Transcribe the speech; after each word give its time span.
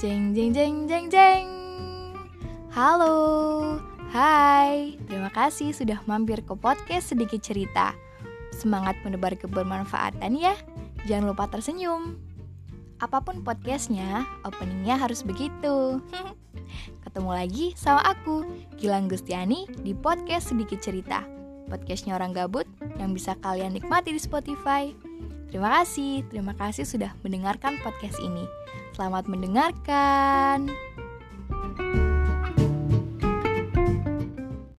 Jeng 0.00 0.32
jeng 0.32 0.56
jeng 0.56 0.88
jeng 0.88 1.06
jeng. 1.12 1.44
Halo, 2.72 3.76
hai. 4.08 4.96
Terima 5.04 5.28
kasih 5.28 5.76
sudah 5.76 6.00
mampir 6.08 6.40
ke 6.40 6.56
podcast 6.56 7.12
sedikit 7.12 7.36
cerita. 7.44 7.92
Semangat 8.48 8.96
menebar 9.04 9.36
kebermanfaatan 9.36 10.40
ya. 10.40 10.56
Jangan 11.04 11.36
lupa 11.36 11.52
tersenyum. 11.52 12.16
Apa 12.96 13.20
pun 13.20 13.44
podcastnya, 13.44 14.24
openingnya 14.40 14.96
harus 14.96 15.20
begitu. 15.20 16.00
Ketemu 17.04 17.30
lagi 17.36 17.76
sama 17.76 18.00
aku, 18.00 18.48
Gilang 18.80 19.04
Gustiani 19.04 19.68
di 19.84 19.92
podcast 19.92 20.56
sedikit 20.56 20.80
cerita. 20.80 21.28
Podcastnya 21.68 22.16
orang 22.16 22.32
gabut 22.32 22.64
yang 22.96 23.12
bisa 23.12 23.36
kalian 23.44 23.76
nikmati 23.76 24.16
di 24.16 24.20
Spotify. 24.24 24.96
Terima 25.52 25.84
kasih, 25.84 26.24
terima 26.32 26.56
kasih 26.56 26.88
sudah 26.88 27.12
mendengarkan 27.20 27.76
podcast 27.84 28.16
ini. 28.16 28.48
Selamat 28.94 29.24
mendengarkan. 29.30 30.70